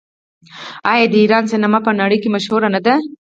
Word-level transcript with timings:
آیا 0.91 1.05
د 1.11 1.15
ایران 1.23 1.43
سینما 1.51 1.79
په 1.85 1.91
نړۍ 2.01 2.17
کې 2.21 2.33
مشهوره 2.35 2.67
نه 2.75 2.79
ده؟ 2.85 2.95